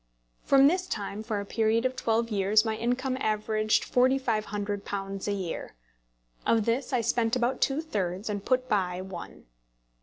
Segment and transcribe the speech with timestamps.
[0.43, 5.75] From this time for a period of twelve years my income averaged £4500 a year.
[6.43, 9.45] Of this I spent about two thirds, and put by one.